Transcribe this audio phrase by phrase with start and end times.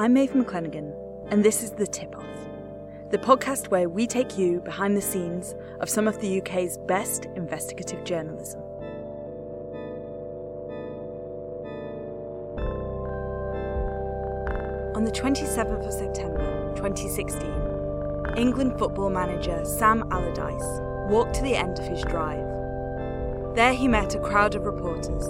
[0.00, 0.94] I'm Maeve McClenaghan,
[1.30, 2.24] and this is The Tip Off,
[3.10, 7.26] the podcast where we take you behind the scenes of some of the UK's best
[7.36, 8.62] investigative journalism.
[14.96, 21.78] On the 27th of September 2016, England football manager Sam Allardyce walked to the end
[21.78, 22.46] of his drive.
[23.54, 25.26] There he met a crowd of reporters,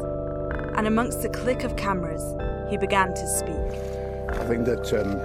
[0.77, 2.23] and amongst the click of cameras,
[2.71, 4.00] he began to speak.
[4.33, 5.21] I think that um,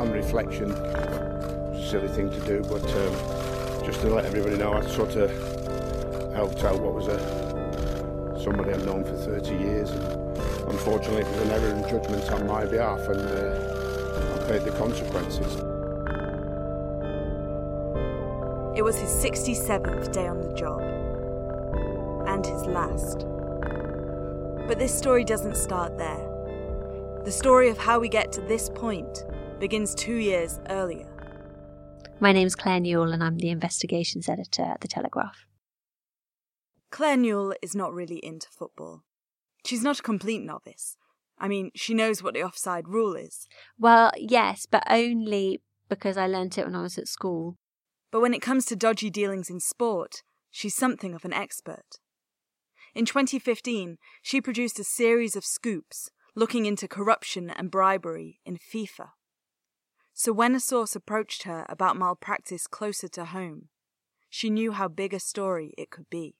[0.00, 0.74] on reflection,
[1.88, 5.30] silly thing to do, but um, just to let everybody know, I sort of
[6.34, 7.18] helped out what was a
[8.42, 9.90] somebody I've known for 30 years.
[10.68, 14.70] Unfortunately, it was an error in judgment on my behalf, and uh, I paid the
[14.72, 15.56] consequences.
[18.76, 20.80] It was his 67th day on the job,
[22.28, 23.26] and his last.
[24.68, 26.27] But this story doesn't start there.
[27.28, 29.26] The story of how we get to this point
[29.60, 31.06] begins two years earlier.
[32.20, 35.44] My name's Claire Newell, and I'm the investigations editor at The Telegraph.
[36.90, 39.02] Claire Newell is not really into football.
[39.66, 40.96] She's not a complete novice.
[41.38, 43.46] I mean, she knows what the offside rule is.
[43.78, 45.60] Well, yes, but only
[45.90, 47.58] because I learnt it when I was at school.
[48.10, 51.98] But when it comes to dodgy dealings in sport, she's something of an expert.
[52.94, 59.10] In 2015, she produced a series of scoops looking into corruption and bribery in FIFA.
[60.14, 63.68] So when a source approached her about malpractice closer to home,
[64.30, 66.36] she knew how big a story it could be.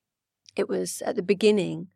[0.55, 1.89] It was at the beginning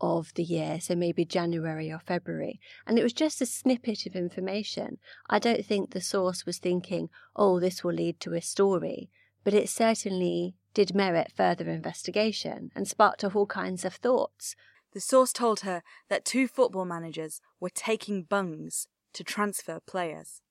[0.00, 4.14] of the year, so maybe January or February, and it was just a snippet of
[4.14, 4.98] information.
[5.28, 9.10] I don't think the source was thinking, oh, this will lead to a story,
[9.42, 14.54] but it certainly did merit further investigation and sparked off all kinds of thoughts.
[14.92, 20.42] The source told her that two football managers were taking bungs to transfer players.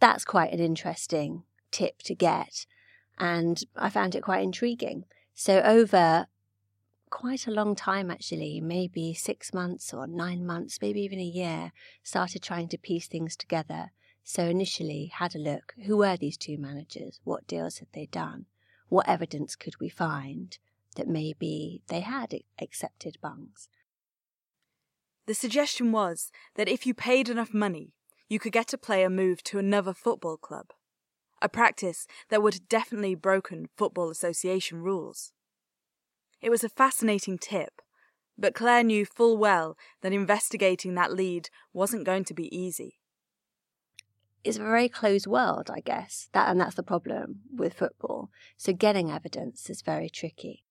[0.00, 2.66] That's quite an interesting tip to get,
[3.18, 5.04] and I found it quite intriguing.
[5.34, 6.26] So, over
[7.10, 11.72] quite a long time actually, maybe six months or nine months, maybe even a year,
[12.02, 13.90] started trying to piece things together.
[14.24, 17.20] So, initially, had a look who were these two managers?
[17.24, 18.46] What deals had they done?
[18.88, 20.56] What evidence could we find
[20.98, 23.68] that maybe they had accepted bungs?
[25.26, 27.94] The suggestion was that if you paid enough money,
[28.28, 30.66] you could get a player moved to another football club,
[31.40, 35.32] a practice that would have definitely broken Football Association rules.
[36.40, 37.80] It was a fascinating tip,
[38.36, 42.98] but Claire knew full well that investigating that lead wasn't going to be easy.
[44.44, 46.28] It's a very closed world, I guess.
[46.32, 48.30] That and that's the problem with football.
[48.56, 50.64] So getting evidence is very tricky.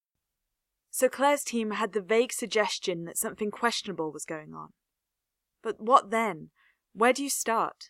[0.89, 4.69] So Claire's team had the vague suggestion that something questionable was going on.
[5.61, 6.49] But what then?
[6.93, 7.89] Where do you start?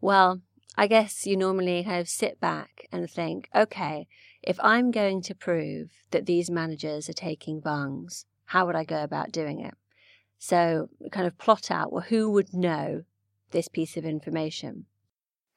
[0.00, 0.42] Well,
[0.76, 4.06] I guess you normally kind of sit back and think, okay,
[4.42, 9.02] if I'm going to prove that these managers are taking bungs, how would I go
[9.02, 9.74] about doing it?
[10.38, 13.04] So, kind of plot out well, who would know
[13.52, 14.84] this piece of information.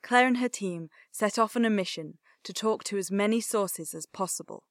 [0.01, 3.93] Claire and her team set off on a mission to talk to as many sources
[3.93, 4.63] as possible.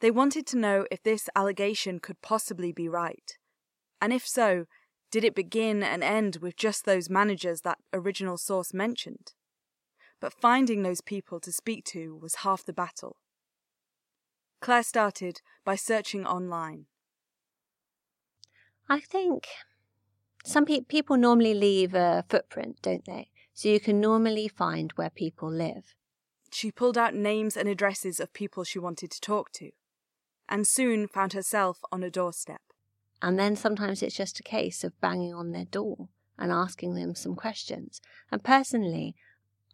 [0.00, 3.38] They wanted to know if this allegation could possibly be right,
[4.00, 4.66] and if so,
[5.10, 9.32] Did it begin and end with just those managers that original source mentioned?
[10.20, 13.16] But finding those people to speak to was half the battle.
[14.60, 16.86] Claire started by searching online.
[18.88, 19.46] I think
[20.44, 23.30] some pe- people normally leave a footprint, don't they?
[23.52, 25.94] So you can normally find where people live.
[26.50, 29.70] She pulled out names and addresses of people she wanted to talk to,
[30.48, 32.60] and soon found herself on a doorstep.
[33.22, 36.08] And then sometimes it's just a case of banging on their door
[36.38, 38.00] and asking them some questions.
[38.30, 39.14] And personally,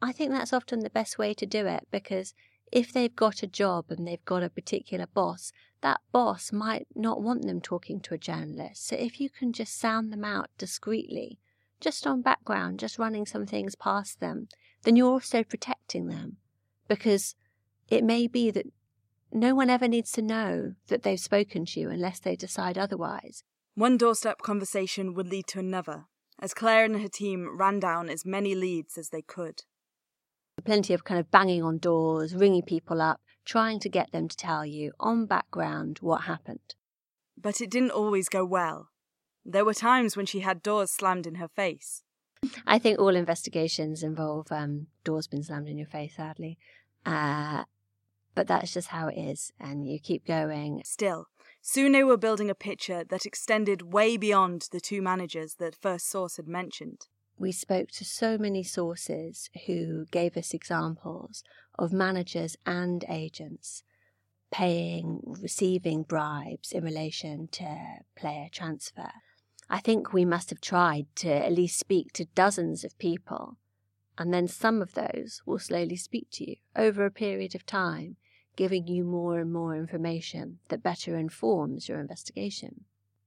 [0.00, 2.34] I think that's often the best way to do it because
[2.70, 5.52] if they've got a job and they've got a particular boss,
[5.82, 8.86] that boss might not want them talking to a journalist.
[8.86, 11.38] So if you can just sound them out discreetly,
[11.80, 14.48] just on background, just running some things past them,
[14.84, 16.36] then you're also protecting them
[16.88, 17.34] because
[17.88, 18.66] it may be that
[19.32, 23.42] no one ever needs to know that they've spoken to you unless they decide otherwise.
[23.74, 26.04] One doorstep conversation would lead to another,
[26.40, 29.62] as Claire and her team ran down as many leads as they could.
[30.64, 34.36] Plenty of kind of banging on doors, ringing people up, trying to get them to
[34.36, 36.74] tell you on background what happened.
[37.40, 38.90] But it didn't always go well.
[39.44, 42.02] There were times when she had doors slammed in her face.
[42.66, 46.58] I think all investigations involve um, doors being slammed in your face, sadly.
[47.06, 47.64] Uh,
[48.34, 50.82] but that's just how it is, and you keep going.
[50.84, 51.26] Still,
[51.60, 56.08] soon they were building a picture that extended way beyond the two managers that First
[56.08, 57.06] Source had mentioned.
[57.38, 61.42] We spoke to so many sources who gave us examples
[61.78, 63.82] of managers and agents
[64.52, 67.78] paying, receiving bribes in relation to
[68.14, 69.10] player transfer.
[69.68, 73.56] I think we must have tried to at least speak to dozens of people,
[74.18, 78.16] and then some of those will slowly speak to you over a period of time
[78.56, 82.84] giving you more and more information that better informs your investigation.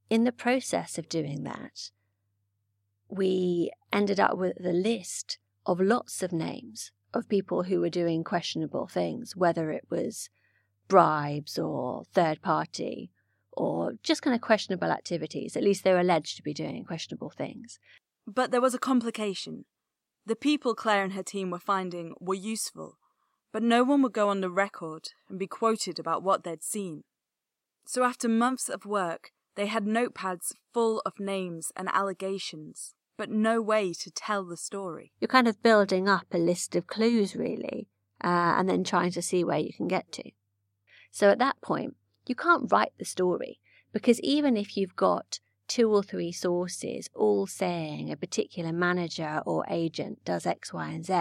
[0.09, 1.89] In the process of doing that,
[3.09, 8.23] we ended up with a list of lots of names of people who were doing
[8.23, 10.29] questionable things, whether it was
[10.87, 13.09] bribes or third party
[13.51, 15.55] or just kind of questionable activities.
[15.55, 17.79] At least they were alleged to be doing questionable things.
[18.27, 19.65] But there was a complication.
[20.25, 22.97] The people Claire and her team were finding were useful,
[23.55, 27.05] but no one would go on the record and be quoted about what they'd seen.
[27.85, 33.61] So after months of work, they had notepads full of names and allegations, but no
[33.61, 35.13] way to tell the story.
[35.21, 37.87] You're kind of building up a list of clues, really,
[38.21, 40.31] uh, and then trying to see where you can get to.
[41.09, 43.61] So at that point, you can't write the story
[43.93, 49.65] because even if you've got two or three sources all saying a particular manager or
[49.69, 51.13] agent does X, Y, and Z,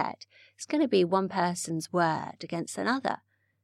[0.55, 3.17] it's going to be one person's word against another.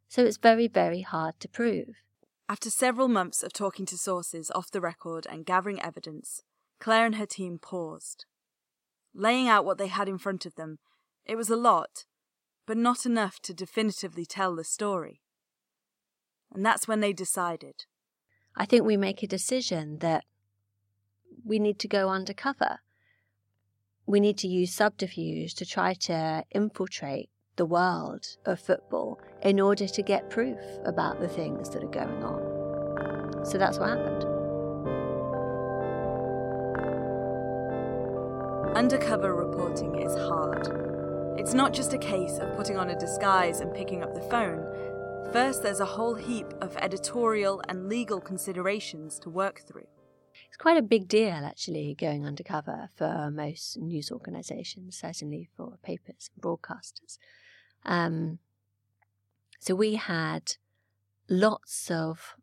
[0.08, 2.04] So it's very, very hard to prove.
[2.50, 6.42] After several months of talking to sources off the record and gathering evidence,
[6.80, 8.26] Claire and her team paused.
[9.14, 10.80] Laying out what they had in front of them,
[11.26, 12.06] it was a lot,
[12.66, 15.22] but not enough to definitively tell the story.
[16.54, 17.86] And that's when they decided.
[18.56, 20.26] I think we make a decision that
[21.46, 22.80] we need to go undercover.
[24.06, 29.88] We need to use subterfuge to try to infiltrate the world of football in order
[29.88, 33.46] to get proof about the things that are going on.
[33.46, 34.26] So that's what happened.
[38.76, 40.68] Undercover reporting is hard.
[41.38, 44.66] It's not just a case of putting on a disguise and picking up the phone.
[45.32, 49.88] First, there's a whole heap of editorial and legal considerations to work through.
[50.48, 56.30] It's quite a big deal, actually, going undercover for most news organisations, certainly for papers
[56.34, 57.18] and broadcasters.
[57.86, 58.40] Um,
[59.60, 60.56] so we had
[61.30, 62.36] lots of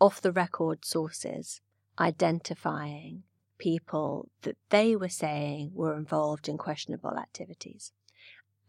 [0.00, 1.60] off the record sources
[1.98, 3.24] identifying
[3.58, 7.92] people that they were saying were involved in questionable activities.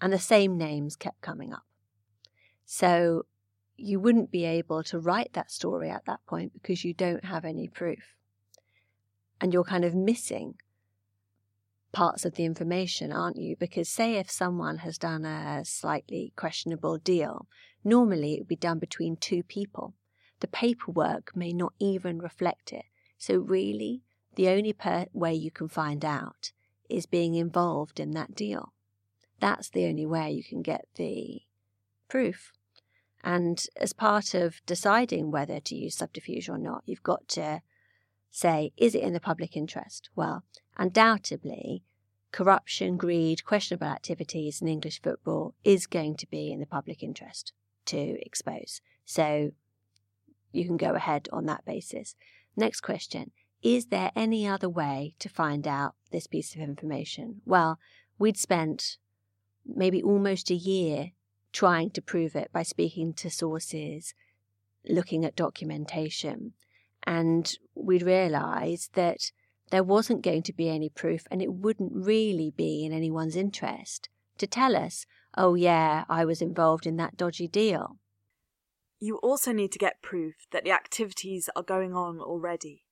[0.02, 1.66] And the same names kept coming up.
[2.66, 3.26] So
[3.76, 7.46] you wouldn't be able to write that story at that point because you don't have
[7.46, 8.16] any proof
[9.42, 10.56] and you're kind of missing
[11.92, 13.56] parts of the information, aren't you?
[13.58, 17.48] Because, say, if someone has done a slightly questionable deal,
[17.84, 19.96] normally it would be done between two people.
[20.40, 22.86] The paperwork may not even reflect it.
[23.18, 24.04] So, really,
[24.36, 26.52] the only per- way you can find out
[26.90, 28.74] is being involved in that deal.
[29.40, 31.42] That's the only way you can get the
[32.08, 32.52] proof.
[33.24, 37.62] And as part of deciding whether to use subterfuge or not, you've got to
[38.32, 40.10] say, is it in the public interest?
[40.16, 40.44] Well,
[40.78, 41.84] undoubtedly,
[42.32, 47.54] corruption, greed, questionable activities in English football is going to be in the public interest
[47.86, 48.82] to expose.
[49.06, 49.52] So
[50.52, 52.16] you can go ahead on that basis.
[52.56, 53.32] Next question
[53.62, 57.42] is there any other way to find out this piece of information?
[57.46, 57.78] Well,
[58.18, 58.98] we'd spent
[59.66, 61.12] maybe almost a year
[61.52, 64.14] trying to prove it by speaking to sources,
[64.88, 66.54] looking at documentation.
[67.06, 69.32] And we'd realised that
[69.72, 74.10] there wasn't going to be any proof and it wouldn't really be in anyone's interest
[74.38, 75.06] to tell us,
[75.38, 77.98] oh, yeah, I was involved in that dodgy deal.
[79.00, 82.84] You also need to get proof that the activities are going on already.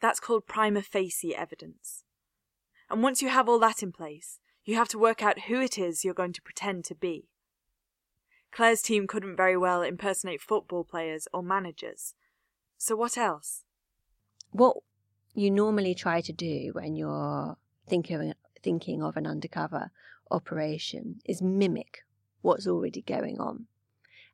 [0.00, 2.04] That's called prima facie evidence.
[2.90, 5.78] And once you have all that in place, you have to work out who it
[5.78, 7.28] is you're going to pretend to be.
[8.52, 12.14] Claire's team couldn't very well impersonate football players or managers.
[12.84, 13.64] So what else?
[14.50, 14.76] What
[15.32, 17.56] you normally try to do when you're
[17.88, 19.90] thinking of, thinking of an undercover
[20.30, 22.00] operation is mimic
[22.42, 23.68] what's already going on.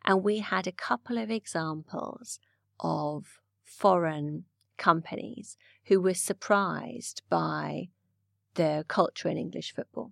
[0.05, 2.41] And we had a couple of examples
[2.81, 7.91] of foreign companies who were surprised by
[8.55, 10.11] the culture in English football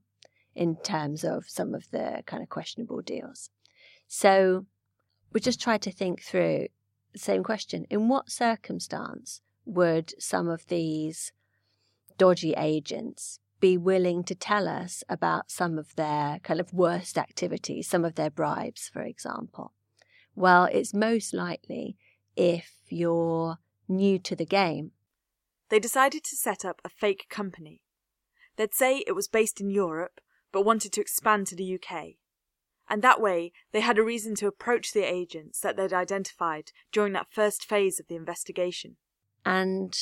[0.54, 3.50] in terms of some of the kind of questionable deals.
[4.06, 4.66] So
[5.32, 6.68] we just tried to think through
[7.18, 11.32] same question in what circumstance would some of these
[12.16, 17.88] dodgy agents be willing to tell us about some of their kind of worst activities,
[17.88, 19.72] some of their bribes, for example?
[20.34, 21.96] Well, it's most likely
[22.36, 23.58] if you're
[23.88, 24.92] new to the game.
[25.68, 27.82] They decided to set up a fake company.
[28.56, 30.20] They'd say it was based in Europe,
[30.52, 32.17] but wanted to expand to the UK.
[32.90, 37.12] And that way, they had a reason to approach the agents that they'd identified during
[37.12, 38.96] that first phase of the investigation
[39.44, 39.94] and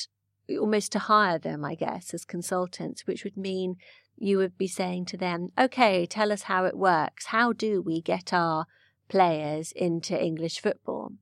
[0.59, 3.77] almost to hire them, I guess, as consultants, which would mean
[4.17, 7.27] you would be saying to them, okay, tell us how it works.
[7.27, 8.67] How do we get our
[9.09, 11.13] players into English football?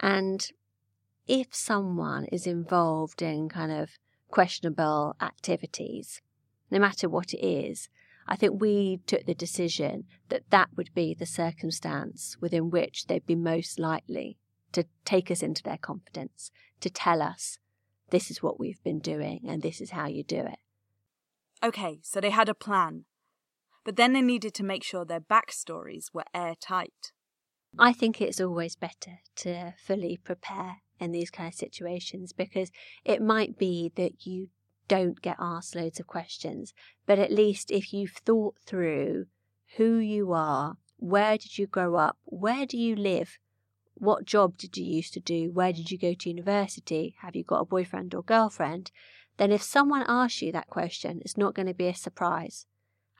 [0.00, 0.46] And
[1.26, 3.90] if someone is involved in kind of
[4.30, 6.20] questionable activities,
[6.70, 7.88] no matter what it is,
[8.28, 13.26] I think we took the decision that that would be the circumstance within which they'd
[13.26, 14.36] be most likely
[14.72, 17.58] to take us into their confidence, to tell us
[18.10, 20.58] this is what we've been doing and this is how you do it.
[21.64, 23.06] Okay, so they had a plan.
[23.82, 27.12] But then they needed to make sure their backstories were airtight.
[27.78, 32.70] I think it's always better to fully prepare in these kind of situations because
[33.04, 34.48] it might be that you
[34.88, 36.74] don't get asked loads of questions,
[37.06, 39.26] but at least if you've thought through
[39.76, 43.38] who you are, where did you grow up, where do you live,
[43.94, 45.50] what job did you used to do?
[45.50, 47.16] Where did you go to university?
[47.20, 48.90] Have you got a boyfriend or girlfriend?
[49.38, 52.66] Then, if someone asks you that question, it's not going to be a surprise.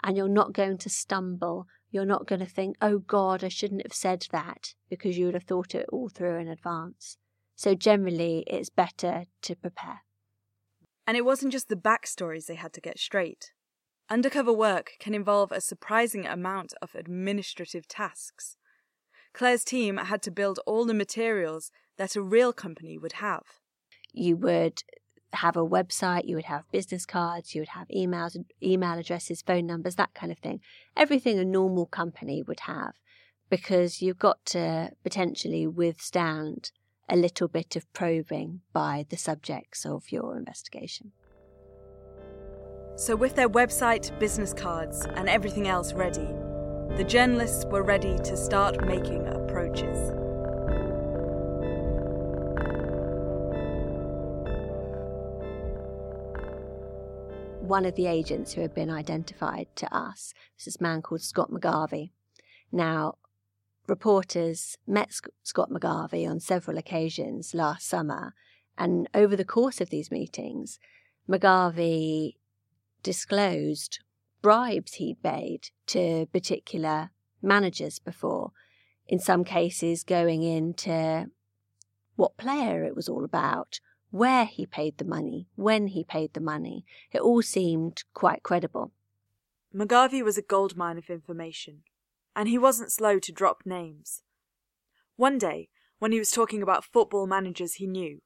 [0.02, 1.66] And you're not going to stumble.
[1.90, 5.34] You're not going to think, oh God, I shouldn't have said that, because you would
[5.34, 7.18] have thought it all through in advance.
[7.56, 10.02] So, generally, it's better to prepare.
[11.08, 13.52] And it wasn't just the backstories they had to get straight.
[14.10, 18.58] Undercover work can involve a surprising amount of administrative tasks.
[19.32, 23.44] Claire's team had to build all the materials that a real company would have.
[24.12, 24.82] You would
[25.32, 29.64] have a website, you would have business cards, you would have emails, email addresses, phone
[29.64, 30.60] numbers, that kind of thing.
[30.94, 32.92] Everything a normal company would have,
[33.48, 36.70] because you've got to potentially withstand
[37.08, 41.12] a little bit of probing by the subjects of your investigation.
[42.96, 46.28] So, with their website, business cards, and everything else ready,
[46.96, 50.12] the journalists were ready to start making approaches.
[57.60, 61.50] One of the agents who had been identified to us was this man called Scott
[61.50, 62.10] McGarvey.
[62.72, 63.18] Now,
[63.88, 68.34] reporters met Scott McGarvey on several occasions last summer,
[68.76, 70.78] and over the course of these meetings,
[71.28, 72.34] McGarvey
[73.02, 74.00] disclosed
[74.42, 77.10] bribes he'd paid to particular
[77.42, 78.52] managers before,
[79.06, 81.26] in some cases going into
[82.16, 83.80] what player it was all about,
[84.10, 86.84] where he paid the money, when he paid the money.
[87.12, 88.92] It all seemed quite credible.
[89.74, 91.82] McGarvey was a goldmine of information,
[92.38, 94.22] and he wasn't slow to drop names.
[95.16, 95.68] One day,
[95.98, 98.20] when he was talking about football managers he knew,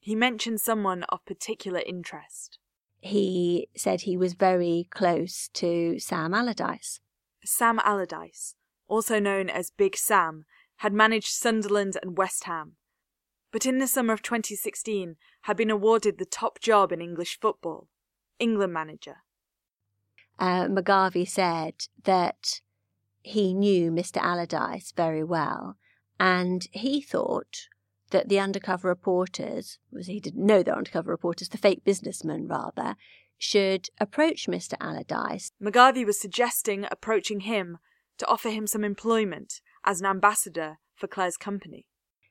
[0.00, 2.58] he mentioned someone of particular interest
[3.00, 7.00] he said he was very close to Sam Allardyce.
[7.44, 8.54] Sam Allardyce,
[8.88, 10.44] also known as Big Sam,
[10.78, 12.76] had managed Sunderland and West Ham,
[13.52, 17.88] but in the summer of 2016 had been awarded the top job in English football,
[18.38, 19.18] England manager.
[20.38, 22.60] Uh, McGarvey said that
[23.22, 24.18] he knew Mr.
[24.18, 25.76] Allardyce very well,
[26.18, 27.68] and he thought
[28.10, 32.96] that the undercover reporters, was he didn't know they're undercover reporters, the fake businessmen rather,
[33.36, 34.74] should approach Mr.
[34.80, 35.52] Allardyce.
[35.62, 37.78] McGarvey was suggesting approaching him
[38.18, 41.86] to offer him some employment as an ambassador for Claire's company.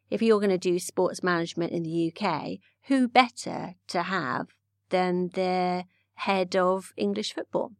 [0.09, 4.47] If you're going to do sports management in the UK, who better to have
[4.89, 7.73] than the head of English football?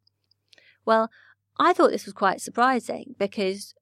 [0.86, 1.10] Well,
[1.60, 3.74] I thought this was quite surprising because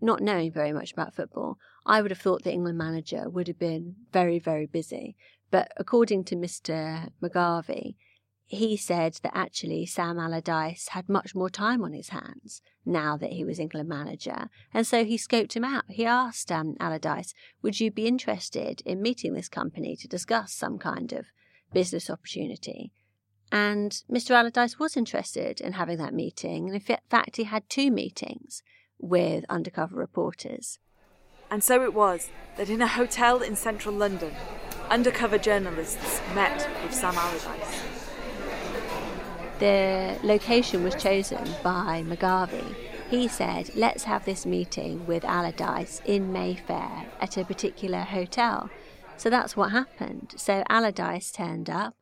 [0.00, 3.58] not knowing very much about football, I would have thought the England manager would have
[3.58, 5.16] been very, very busy.
[5.50, 7.10] But according to Mr.
[7.22, 7.94] McGarvey,
[8.44, 13.32] he said that actually Sam Allardyce had much more time on his hands now that
[13.32, 14.48] he was England manager.
[14.72, 15.84] And so he scoped him out.
[15.88, 20.78] He asked um, Allardyce, Would you be interested in meeting this company to discuss some
[20.78, 21.26] kind of
[21.74, 22.92] business opportunity?
[23.50, 24.30] And Mr.
[24.32, 26.66] Allardyce was interested in having that meeting.
[26.66, 28.62] And in fact, he had two meetings
[28.98, 30.78] with undercover reporters.
[31.50, 34.34] And so it was that in a hotel in central London,
[34.90, 37.82] undercover journalists met with Sam Allardyce.
[39.58, 42.74] The location was chosen by McGarvey.
[43.10, 48.68] He said, let's have this meeting with Allardyce in Mayfair at a particular hotel.
[49.16, 50.34] So that's what happened.
[50.36, 51.96] So Allardyce turned up,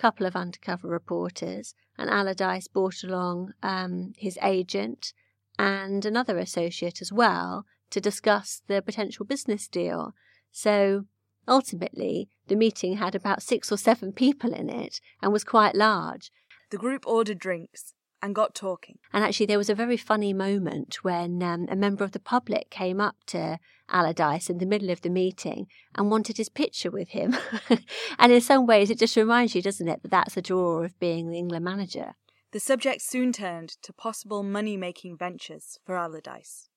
[0.00, 5.12] couple of undercover reporters, and Allardyce brought along um, his agent
[5.58, 10.14] and another associate as well to discuss the potential business deal.
[10.50, 11.04] So
[11.46, 16.30] ultimately, the meeting had about six or seven people in it and was quite large.
[16.70, 17.92] The group ordered drinks
[18.22, 18.98] and got talking.
[19.12, 22.70] And actually, there was a very funny moment when um, a member of the public
[22.70, 23.58] came up to
[23.88, 27.36] Allardyce in the middle of the meeting and wanted his picture with him.
[28.18, 30.98] and in some ways, it just reminds you, doesn't it, that that's a draw of
[31.00, 32.14] being the England manager.
[32.52, 36.68] The subject soon turned to possible money making ventures for Allardyce.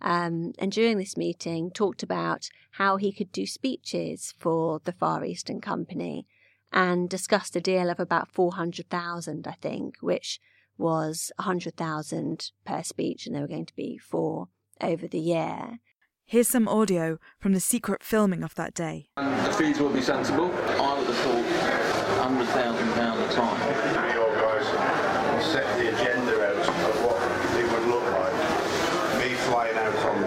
[0.00, 5.24] Um, and during this meeting, talked about how he could do speeches for the Far
[5.24, 6.26] Eastern Company
[6.72, 10.40] and discussed a deal of about 400,000, I think, which
[10.78, 14.48] was 100,000 per speech, and there were going to be four
[14.80, 15.80] over the year.
[16.24, 19.08] Here's some audio from the secret filming of that day.
[19.16, 20.52] And The fees will be sensible.
[20.54, 21.44] I would have thought
[22.30, 23.80] £100,000 a time
[25.50, 27.18] set the agenda out of what
[27.58, 28.34] it would look like.
[29.18, 30.22] Me flying out on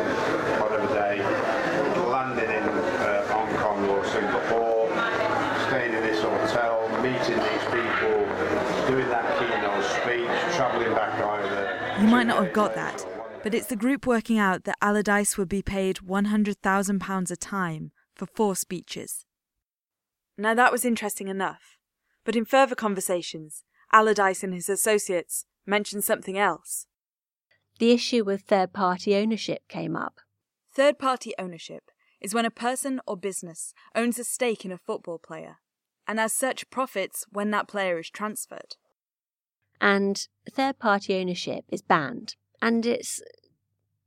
[0.60, 1.24] whatever day,
[2.10, 4.90] landing in uh, Hong Kong or Singapore,
[5.68, 8.26] staying in this hotel, meeting these people,
[8.90, 11.93] doing that keynote speech, travelling back either.
[12.04, 13.06] You might not have got that,
[13.44, 18.26] but it's the group working out that Allardyce would be paid £100,000 a time for
[18.26, 19.26] four speeches.
[20.38, 21.78] Now that was interesting enough,
[22.26, 23.64] but in further conversations,
[23.94, 26.88] Allardyce and his associates mentioned something else.
[27.80, 30.20] The issue with third party ownership came up.
[30.76, 31.84] Third party ownership
[32.20, 35.60] is when a person or business owns a stake in a football player,
[36.06, 38.76] and as such profits when that player is transferred.
[39.84, 42.38] And third party ownership is banned.
[42.62, 43.22] And it's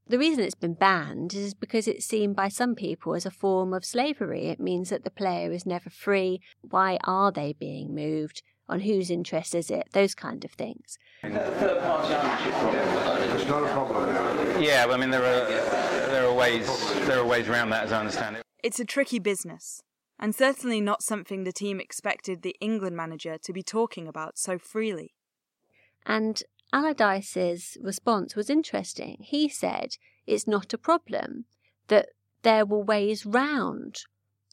[0.06, 3.74] the reason it's been banned is because it's seen by some people as a form
[3.74, 4.46] of slavery.
[4.46, 6.40] It means that the player is never free.
[6.62, 8.42] Why are they being moved?
[8.68, 10.98] on whose interest is it, those kind of things.
[11.22, 13.30] Third party ownership problem.
[13.30, 14.60] It's not a problem.
[14.60, 15.46] Yeah, I mean there are
[16.10, 16.66] there are ways
[17.06, 18.42] there are ways around that as I understand it.
[18.64, 19.82] It's a tricky business,
[20.18, 24.58] and certainly not something the team expected the England manager to be talking about so
[24.58, 25.14] freely.
[26.06, 26.42] And
[26.72, 29.18] Allardyce's response was interesting.
[29.20, 31.44] He said it's not a problem,
[31.88, 32.10] that
[32.42, 34.02] there were ways round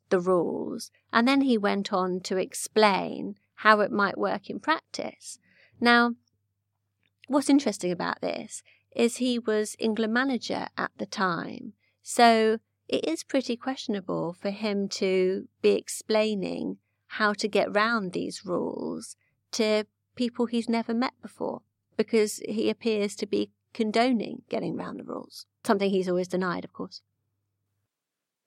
[0.10, 0.92] the rules.
[1.12, 5.38] And then he went on to explain how it might work in practice.
[5.80, 6.16] Now,
[7.28, 8.64] what's interesting about this
[8.96, 14.88] is he was England manager at the time, so it is pretty questionable for him
[14.88, 19.16] to be explaining how to get round these rules
[19.52, 21.62] to people he's never met before,
[21.98, 26.74] because he appears to be condoning getting round the rules, something he's always denied, of
[26.74, 27.02] course.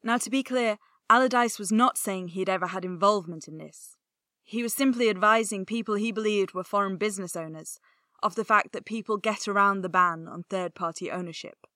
[0.03, 0.79] Now, to be clear,
[1.11, 3.97] Allardyce was not saying he'd ever had involvement in this.
[4.43, 7.81] He was simply advising people he believed were foreign business owners
[8.23, 11.67] of the fact that people get around the ban on third party ownership.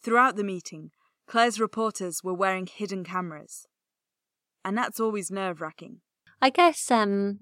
[0.00, 0.92] Throughout the meeting,
[1.26, 3.66] Claire's reporters were wearing hidden cameras.
[4.64, 6.00] And that's always nerve wracking.
[6.40, 7.40] I guess um,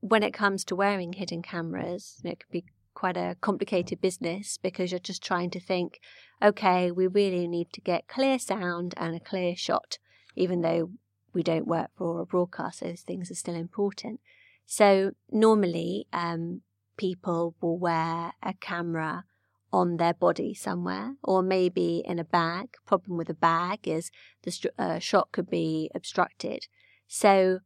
[0.00, 4.90] when it comes to wearing hidden cameras, it can be quite a complicated business because
[4.90, 6.00] you're just trying to think,
[6.42, 9.98] okay, we really need to get clear sound and a clear shot,
[10.34, 10.90] even though
[11.32, 14.20] we don't work for a broadcast, those things are still important.
[14.66, 16.62] So normally, um,
[16.96, 19.24] people will wear a camera
[19.72, 22.74] on their body somewhere, or maybe in a bag.
[22.86, 24.10] Problem with a bag is
[24.42, 26.66] the uh, shot could be obstructed.
[27.06, 27.60] So,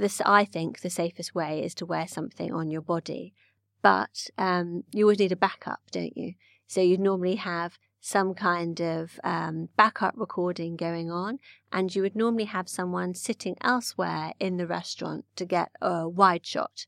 [0.00, 3.34] this I think the safest way is to wear something on your body,
[3.82, 6.34] but um, you always need a backup, don't you?
[6.66, 11.38] So you'd normally have some kind of um, backup recording going on,
[11.72, 16.46] and you would normally have someone sitting elsewhere in the restaurant to get a wide
[16.46, 16.86] shot.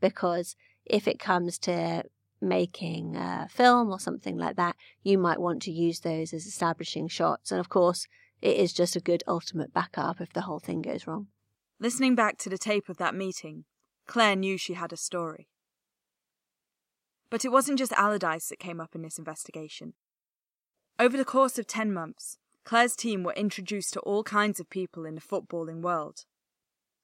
[0.00, 2.04] Because if it comes to
[2.40, 7.08] making a film or something like that, you might want to use those as establishing
[7.08, 7.50] shots.
[7.50, 8.06] And of course,
[8.42, 11.28] it is just a good ultimate backup if the whole thing goes wrong.
[11.78, 13.64] Listening back to the tape of that meeting,
[14.06, 15.48] Claire knew she had a story.
[17.28, 19.94] But it wasn't just Allardyce that came up in this investigation.
[20.98, 25.04] Over the course of 10 months, Claire's team were introduced to all kinds of people
[25.04, 26.24] in the footballing world.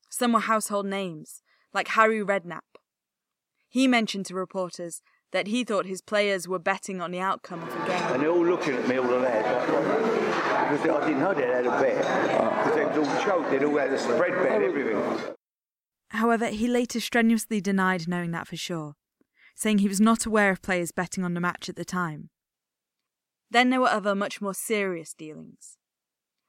[0.09, 1.43] Some were household names,
[1.75, 2.79] like Harry Redknapp.
[3.69, 7.71] He mentioned to reporters that he thought his players were betting on the outcome of
[7.71, 8.03] the game.
[8.13, 9.49] And they're all looking at me, all the lads,
[10.73, 11.97] because I didn't know they had a bet.
[12.65, 15.35] Because they was all choked, they'd all had a spread bet and everything.
[16.11, 18.95] However, he later strenuously denied knowing that for sure,
[19.57, 22.29] saying he was not aware of players betting on the match at the time.
[23.51, 25.79] Then there were other much more serious dealings.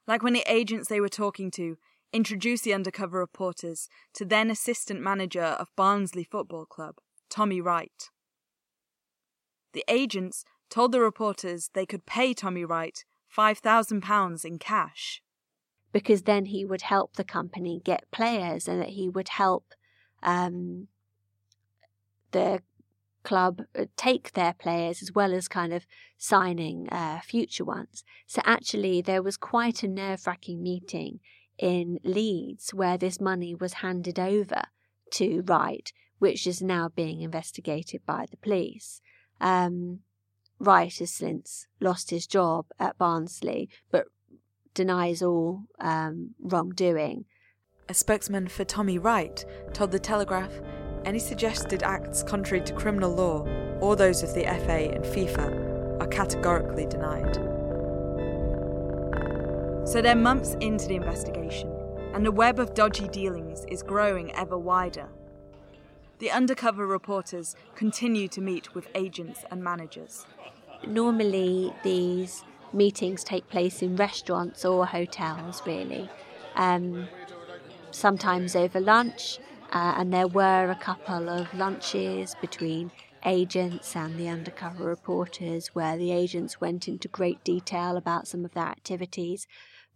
[0.05, 1.77] Like when the agents they were talking to
[2.11, 6.95] introduced the undercover reporters to then assistant manager of Barnsley Football Club,
[7.29, 8.09] Tommy Wright.
[9.73, 13.03] The agents told the reporters they could pay Tommy Wright
[13.35, 15.21] £5,000 in cash.
[15.91, 19.73] Because then he would help the company get players and that he would help
[20.23, 20.87] um,
[22.31, 22.61] the
[23.23, 25.85] club uh, take their players as well as kind of
[26.17, 28.03] signing uh, future ones.
[28.27, 31.19] So actually, there was quite a nerve wracking meeting
[31.57, 34.63] in Leeds where this money was handed over
[35.11, 39.01] to Wright, which is now being investigated by the police.
[39.43, 39.99] Um,
[40.57, 44.05] Wright has since lost his job at Barnsley, but
[44.73, 47.25] denies all um, wrongdoing.
[47.89, 50.53] A spokesman for Tommy Wright told The Telegraph
[51.03, 53.45] any suggested acts contrary to criminal law
[53.81, 57.35] or those of the FA and FIFA are categorically denied.
[59.85, 61.69] So they're months into the investigation,
[62.13, 65.09] and the web of dodgy dealings is growing ever wider.
[66.23, 70.25] The undercover reporters continue to meet with agents and managers.
[70.87, 76.09] Normally, these meetings take place in restaurants or hotels, really.
[76.55, 77.09] Um,
[77.91, 79.39] sometimes over lunch,
[79.73, 82.91] uh, and there were a couple of lunches between
[83.25, 88.53] agents and the undercover reporters where the agents went into great detail about some of
[88.53, 89.45] their activities.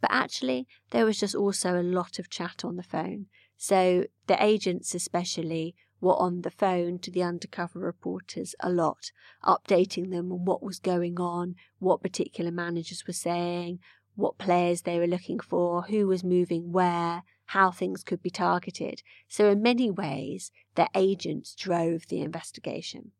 [0.02, 3.28] But actually, there was just also a lot of chat on the phone.
[3.56, 9.12] So the agents, especially, were on the phone to the undercover reporters a lot,
[9.44, 13.80] updating them on what was going on, what particular managers were saying,
[14.16, 19.02] what players they were looking for, who was moving where, how things could be targeted.
[19.28, 23.12] So, in many ways, their agents drove the investigation.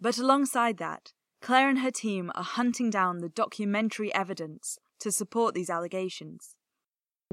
[0.00, 5.54] But alongside that, Claire and her team are hunting down the documentary evidence to support
[5.54, 6.56] these allegations.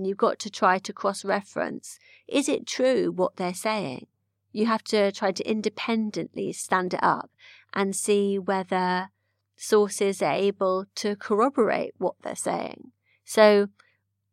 [0.01, 1.99] You've got to try to cross reference.
[2.27, 4.07] Is it true what they're saying?
[4.51, 7.29] You have to try to independently stand it up
[7.73, 9.09] and see whether
[9.55, 12.91] sources are able to corroborate what they're saying.
[13.25, 13.67] So,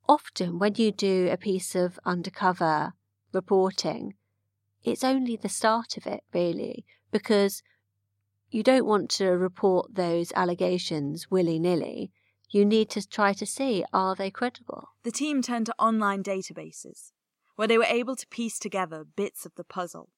[0.08, 2.94] often when you do a piece of undercover
[3.32, 4.14] reporting,
[4.84, 7.62] it's only the start of it, really, because
[8.50, 12.12] you don't want to report those allegations willy nilly.
[12.50, 14.90] You need to try to see are they credible?
[15.02, 17.10] The team turned to online databases,
[17.56, 20.10] where they were able to piece together bits of the puzzle.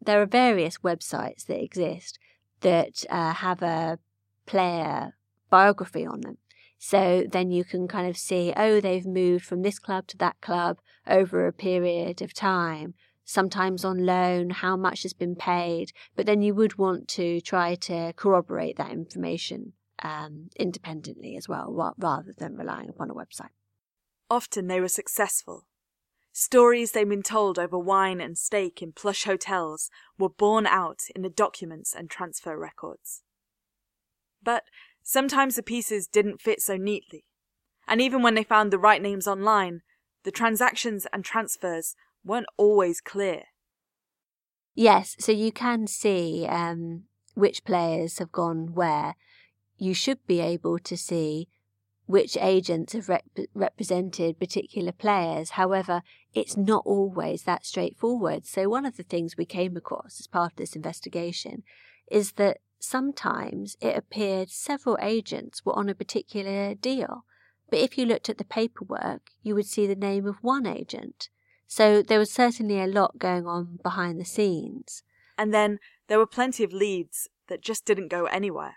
[0.00, 2.18] There are various websites that exist
[2.60, 3.98] that uh, have a
[4.46, 5.14] player
[5.50, 6.38] biography on them.
[6.78, 10.40] So then you can kind of see, oh, they've moved from this club to that
[10.40, 15.92] club over a period of time, sometimes on loan, how much has been paid.
[16.14, 19.72] But then you would want to try to corroborate that information
[20.02, 23.54] um, independently as well, rather than relying upon a website.
[24.28, 25.64] Often they were successful.
[26.36, 31.22] Stories they'd been told over wine and steak in plush hotels were borne out in
[31.22, 33.22] the documents and transfer records.
[34.42, 34.64] But
[35.06, 37.26] Sometimes the pieces didn't fit so neatly,
[37.86, 39.82] and even when they found the right names online,
[40.22, 41.94] the transactions and transfers
[42.24, 43.42] weren't always clear.
[44.74, 49.14] Yes, so you can see um, which players have gone where.
[49.76, 51.48] You should be able to see
[52.06, 55.50] which agents have rep- represented particular players.
[55.50, 56.02] However,
[56.34, 58.46] it's not always that straightforward.
[58.46, 61.62] So, one of the things we came across as part of this investigation
[62.10, 67.24] is that sometimes it appeared several agents were on a particular deal.
[67.70, 71.30] But if you looked at the paperwork, you would see the name of one agent.
[71.66, 75.02] So there was certainly a lot going on behind the scenes.
[75.38, 78.76] And then there were plenty of leads that just didn't go anywhere.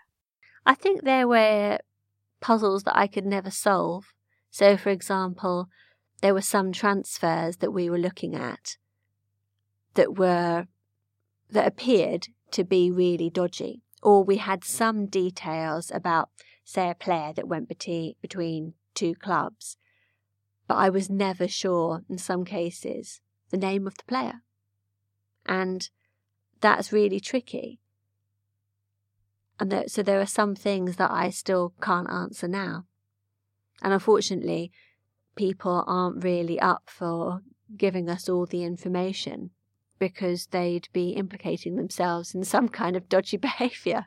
[0.64, 1.78] I think there were
[2.40, 4.12] puzzles that I could never solve.
[4.50, 5.68] So, for example,
[6.20, 8.76] there were some transfers that we were looking at
[9.94, 10.66] that were
[11.50, 16.30] that appeared to be really dodgy, or we had some details about,
[16.64, 19.76] say, a player that went between two clubs,
[20.66, 23.20] but I was never sure in some cases
[23.50, 24.42] the name of the player.
[25.46, 25.88] And
[26.60, 27.80] that's really tricky.
[29.60, 32.84] And there, so there are some things that I still can't answer now.
[33.82, 34.72] And unfortunately,
[35.36, 37.42] people aren't really up for
[37.76, 39.50] giving us all the information
[39.98, 44.06] because they'd be implicating themselves in some kind of dodgy behavior.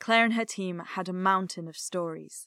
[0.00, 2.46] Claire and her team had a mountain of stories.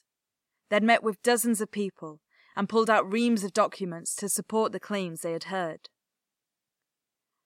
[0.70, 2.20] They'd met with dozens of people
[2.56, 5.88] and pulled out reams of documents to support the claims they had heard.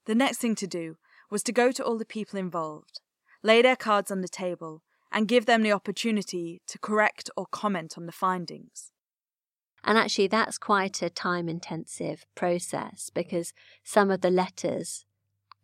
[0.07, 0.97] The next thing to do
[1.31, 3.01] was to go to all the people involved,
[3.43, 7.95] lay their cards on the table, and give them the opportunity to correct or comment
[7.97, 8.93] on the findings.
[9.85, 13.53] And actually, that's quite a time intensive process because
[13.85, 15.05] some of the letters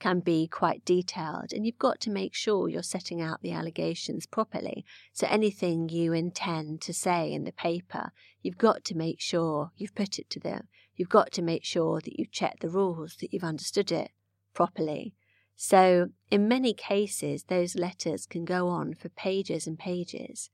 [0.02, 4.26] can be quite detailed, and you've got to make sure you're setting out the allegations
[4.26, 4.84] properly.
[5.12, 8.10] So, anything you intend to say in the paper,
[8.42, 10.66] you've got to make sure you've put it to them.
[10.96, 14.10] You've got to make sure that you've checked the rules, that you've understood it
[14.54, 15.14] properly.
[15.54, 20.50] So, in many cases, those letters can go on for pages and pages.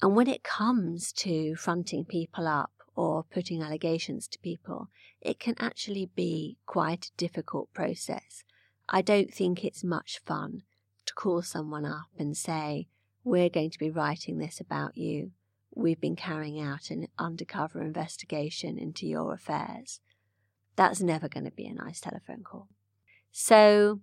[0.00, 4.88] And when it comes to fronting people up or putting allegations to people,
[5.20, 8.42] it can actually be quite a difficult process.
[8.88, 10.62] I don't think it's much fun
[11.04, 12.88] to call someone up and say,
[13.22, 15.32] We're going to be writing this about you.
[15.74, 20.00] We've been carrying out an undercover investigation into your affairs.
[20.74, 22.68] That's never going to be a nice telephone call.
[23.30, 24.00] So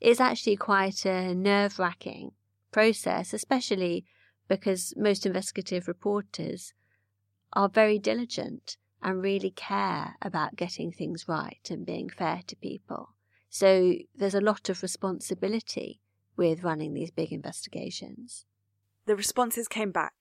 [0.00, 2.32] it's actually quite a nerve wracking
[2.72, 4.04] process, especially
[4.48, 6.74] because most investigative reporters
[7.54, 13.10] are very diligent and really care about getting things right and being fair to people.
[13.50, 16.00] So there's a lot of responsibility
[16.36, 18.46] with running these big investigations.
[19.06, 20.14] The responses came back.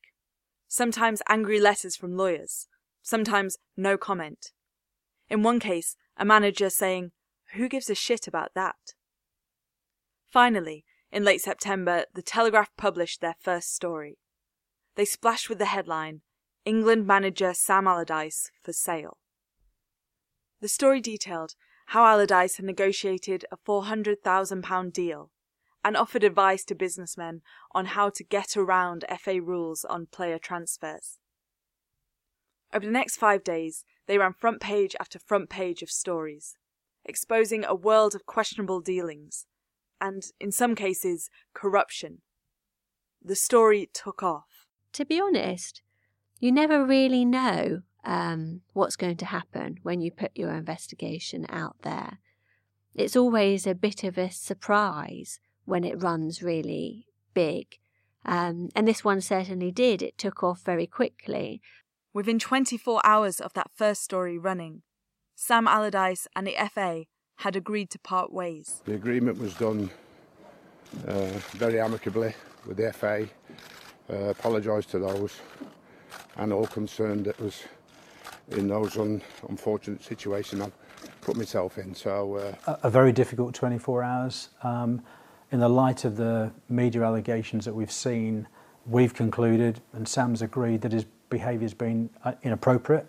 [0.67, 2.67] Sometimes angry letters from lawyers,
[3.01, 4.51] sometimes no comment.
[5.29, 7.11] In one case, a manager saying,
[7.55, 8.93] Who gives a shit about that?
[10.29, 14.17] Finally, in late September, the Telegraph published their first story.
[14.95, 16.21] They splashed with the headline,
[16.65, 19.17] England manager Sam Allardyce for sale.
[20.61, 21.55] The story detailed
[21.87, 25.31] how Allardyce had negotiated a £400,000 deal
[25.83, 27.41] and offered advice to businessmen
[27.73, 31.17] on how to get around FA rules on player transfers.
[32.73, 36.55] Over the next five days, they ran front page after front page of stories,
[37.03, 39.45] exposing a world of questionable dealings
[39.99, 42.21] and, in some cases, corruption.
[43.21, 44.67] The story took off.
[44.93, 45.81] To be honest,
[46.43, 51.77] you never really know um, what's going to happen when you put your investigation out
[51.83, 52.17] there.
[52.93, 57.79] It's always a bit of a surprise when it runs really big.
[58.25, 60.01] Um, and this one certainly did.
[60.01, 61.61] It took off very quickly.
[62.11, 64.81] Within 24 hours of that first story running,
[65.35, 67.05] Sam Allardyce and the FA
[67.37, 68.81] had agreed to part ways.
[68.83, 69.89] The agreement was done
[71.07, 73.29] uh, very amicably with the FA.
[74.09, 75.39] Uh, apologised to those
[76.37, 77.63] and all concerned that was
[78.51, 80.71] in those un- unfortunate situations I've
[81.21, 81.93] put myself in.
[81.95, 82.71] So uh...
[82.71, 84.49] a, a, very difficult 24 hours.
[84.63, 85.01] Um,
[85.51, 88.47] in the light of the media allegations that we've seen,
[88.85, 93.07] we've concluded, and Sam's agreed, that his behaviour has been uh, inappropriate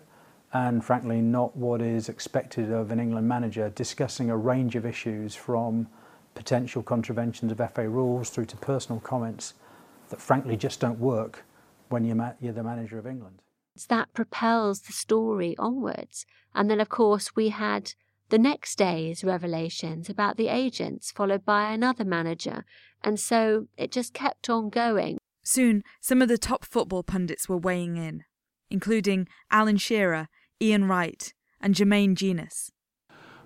[0.53, 5.35] and frankly not what is expected of an England manager, discussing a range of issues
[5.35, 5.87] from
[6.33, 9.53] potential contraventions of FA rules through to personal comments
[10.09, 11.43] that frankly just don't work
[11.89, 13.41] when you're, ma- you're the manager of England.
[13.89, 16.25] That propels the story onwards.
[16.53, 17.93] And then, of course, we had
[18.29, 22.65] the next day's revelations about the agents, followed by another manager.
[23.03, 25.17] And so it just kept on going.
[25.43, 28.23] Soon, some of the top football pundits were weighing in,
[28.71, 30.27] including Alan Shearer,
[30.61, 32.71] Ian Wright, and Jermaine Jenas.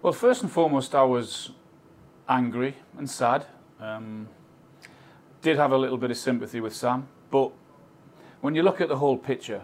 [0.02, 1.52] Well, first and foremost, I was
[2.30, 3.46] angry and sad.
[3.82, 4.30] Um,
[5.42, 7.52] did have a little bit of sympathy with Sam, but
[8.42, 9.62] when you look at the whole picture,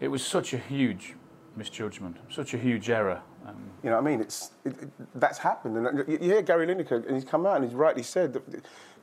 [0.00, 1.14] it was such a huge
[1.56, 3.20] misjudgment, such a huge error.
[3.46, 4.20] Um, you know what I mean?
[4.20, 7.64] It's it, it, that's happened, and you hear Gary Lineker, and he's come out and
[7.64, 8.42] he's rightly said that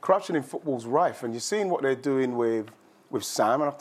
[0.00, 2.68] corruption in football's rife, and you're seeing what they're doing with
[3.10, 3.62] with Sam.
[3.62, 3.72] And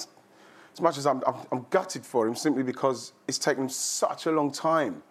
[0.73, 4.31] as much as I'm, I'm, I'm gutted for him, simply because it's taken such a
[4.31, 5.03] long time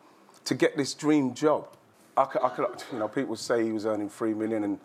[0.44, 1.68] to get this dream job.
[2.16, 4.80] I could, I could, you know, people say he was earning three million, and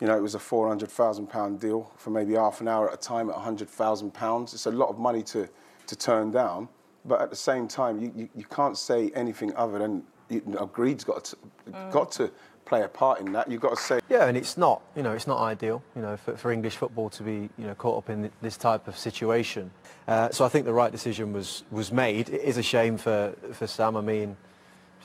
[0.00, 2.88] you know, it was a four hundred thousand pound deal for maybe half an hour
[2.88, 4.54] at a time at hundred thousand pounds.
[4.54, 5.48] It's a lot of money to
[5.86, 6.68] to turn down,
[7.04, 10.66] but at the same time, you, you, you can't say anything other than you know,
[10.66, 11.36] greed's got to,
[11.70, 11.90] mm.
[11.90, 12.30] got to
[12.64, 13.50] play a part in that.
[13.50, 14.00] You've got to say.
[14.10, 17.08] Yeah, and it's not, you know, it's not ideal, you know, for, for English football
[17.10, 19.70] to be, you know, caught up in this type of situation.
[20.06, 22.28] Uh, so I think the right decision was was made.
[22.28, 23.96] It is a shame for for Sam.
[23.96, 24.36] I mean,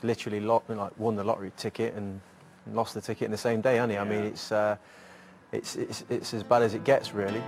[0.02, 2.20] literally like won the lottery ticket and
[2.72, 3.92] lost the ticket in the same day, hasn't?
[3.92, 4.02] Yeah.
[4.02, 4.76] I mean, it's, uh,
[5.52, 7.42] it's it's it's as bad as it gets, really.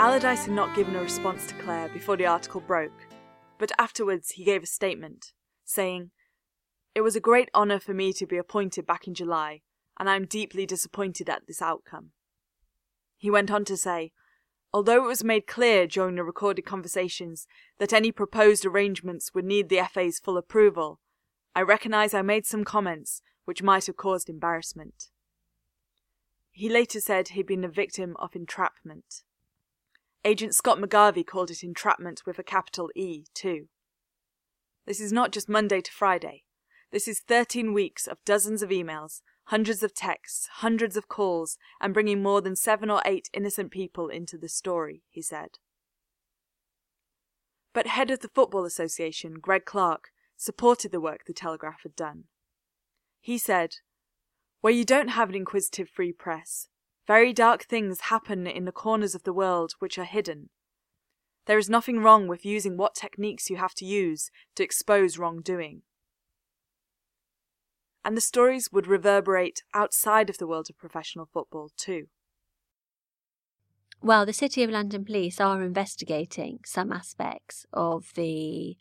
[0.00, 3.08] Allardyce had not given a response to Claire before the article broke,
[3.58, 5.32] but afterwards he gave a statement,
[5.64, 6.12] saying,
[6.94, 9.62] It was a great honour for me to be appointed back in July,
[9.98, 12.10] and I am deeply disappointed at this outcome.
[13.16, 14.12] He went on to say,
[14.72, 17.46] Although it was made clear during the recorded conversations
[17.78, 21.00] that any proposed arrangements would need the FA's full approval,
[21.54, 25.08] I recognise I made some comments which might have caused embarrassment.
[26.50, 29.22] He later said he'd been the victim of entrapment.
[30.24, 33.68] Agent Scott McGarvey called it entrapment with a capital E, too.
[34.86, 36.42] This is not just Monday to Friday.
[36.90, 41.94] This is 13 weeks of dozens of emails, hundreds of texts, hundreds of calls, and
[41.94, 45.58] bringing more than seven or eight innocent people into the story, he said.
[47.72, 52.24] But head of the Football Association, Greg Clarke, supported the work the Telegraph had done.
[53.20, 53.76] He said,
[54.60, 56.68] Where you don't have an inquisitive free press,
[57.06, 60.50] very dark things happen in the corners of the world which are hidden.
[61.46, 65.82] There is nothing wrong with using what techniques you have to use to expose wrongdoing.
[68.08, 72.06] And the stories would reverberate outside of the world of professional football too.
[74.00, 78.78] Well, the City of London Police are investigating some aspects of the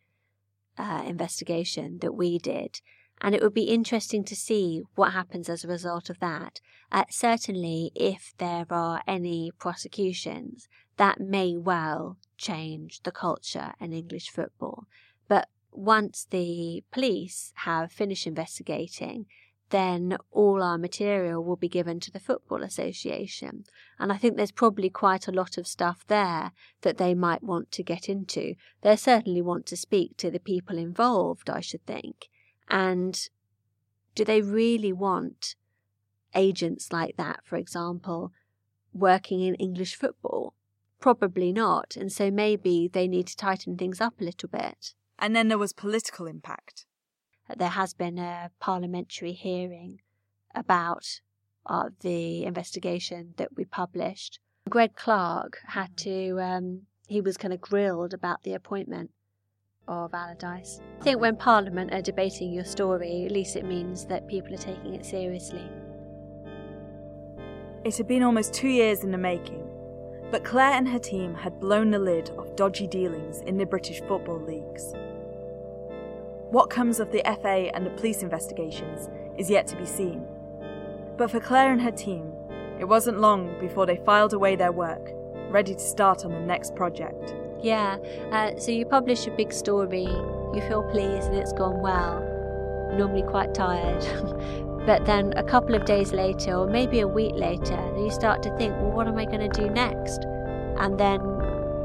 [0.77, 2.79] uh, investigation that we did
[3.19, 6.61] and it would be interesting to see what happens as a result of that.
[6.91, 14.29] Uh, certainly, if there are any prosecutions, that may well change the culture in English
[14.29, 14.85] football.
[15.77, 19.27] Once the police have finished investigating,
[19.69, 23.63] then all our material will be given to the Football Association.
[23.99, 27.71] And I think there's probably quite a lot of stuff there that they might want
[27.73, 28.55] to get into.
[28.81, 32.27] They certainly want to speak to the people involved, I should think.
[32.67, 33.29] And
[34.15, 35.53] do they really want
[36.33, 38.31] agents like that, for example,
[38.93, 40.55] working in English football?
[40.99, 41.95] Probably not.
[41.95, 44.95] And so maybe they need to tighten things up a little bit.
[45.19, 46.85] And then there was political impact.
[47.55, 50.01] There has been a parliamentary hearing
[50.53, 51.21] about
[51.65, 54.39] uh, the investigation that we published.
[54.69, 59.11] Greg Clarke had to, um, he was kind of grilled about the appointment
[59.87, 60.81] of Allardyce.
[60.99, 64.57] I think when Parliament are debating your story, at least it means that people are
[64.57, 65.65] taking it seriously.
[67.85, 69.63] It had been almost two years in the making,
[70.29, 74.01] but Claire and her team had blown the lid off dodgy dealings in the British
[74.01, 74.93] football leagues.
[76.49, 80.25] What comes of the FA and the police investigations is yet to be seen.
[81.17, 82.31] But for Claire and her team,
[82.79, 85.11] it wasn't long before they filed away their work,
[85.49, 87.35] ready to start on the next project.
[87.61, 87.97] Yeah,
[88.31, 92.21] uh, so you publish a big story, you feel pleased that it's gone well,
[92.95, 94.05] normally quite tired.
[94.85, 98.55] but then a couple of days later, or maybe a week later, you start to
[98.57, 100.23] think, well, what am I going to do next?
[100.79, 101.19] And then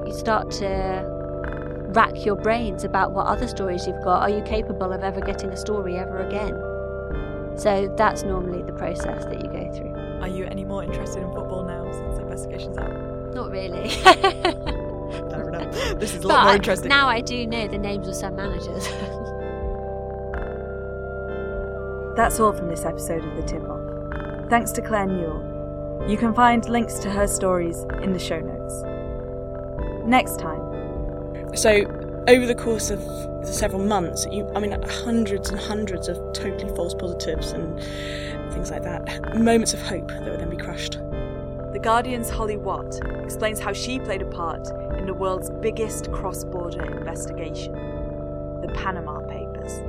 [0.07, 1.22] you start to
[1.93, 4.23] rack your brains about what other stories you've got.
[4.23, 6.55] Are you capable of ever getting a story ever again?
[7.59, 9.95] So that's normally the process that you go through.
[10.23, 13.35] Are you any more interested in football now since the investigation's out?
[13.35, 13.91] Not really.
[15.31, 15.99] Fair enough.
[15.99, 16.89] This is a lot but more interesting.
[16.89, 18.89] now I do know the names of some managers.
[22.17, 24.49] That's all from this episode of The Tip Off.
[24.51, 26.07] Thanks to Claire Newell.
[26.09, 28.83] You can find links to her stories in the show notes.
[30.05, 30.62] Next time,
[31.55, 33.03] So, over the course of
[33.47, 37.79] several months, you, I mean, hundreds and hundreds of totally false positives and
[38.53, 39.37] things like that.
[39.37, 40.99] Moments of hope that would then be crushed.
[41.73, 46.45] The Guardian's Holly Watt explains how she played a part in the world's biggest cross
[46.45, 47.73] border investigation
[48.63, 49.83] the Panama Papers.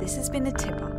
[0.00, 0.92] This has been The Tip Off,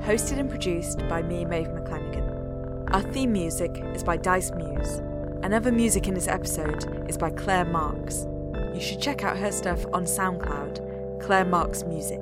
[0.00, 2.94] hosted and produced by me, Maeve McClenaghan.
[2.94, 5.02] Our theme music is by Dice Muse,
[5.42, 8.26] and other music in this episode is by Claire Marks.
[8.74, 12.20] You should check out her stuff on SoundCloud, Claire Marks Music.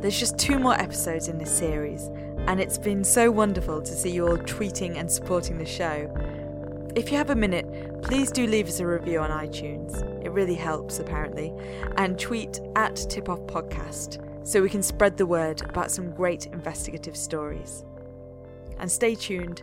[0.00, 2.10] There's just two more episodes in this series,
[2.46, 6.10] and it's been so wonderful to see you all tweeting and supporting the show.
[6.94, 10.02] If you have a minute, please do leave us a review on iTunes.
[10.24, 11.52] It really helps, apparently.
[11.96, 16.46] And tweet at Tip Off Podcast so we can spread the word about some great
[16.46, 17.84] investigative stories.
[18.78, 19.62] And stay tuned